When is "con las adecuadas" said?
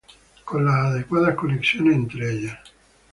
0.45-1.35